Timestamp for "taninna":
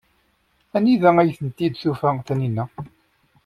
2.25-2.63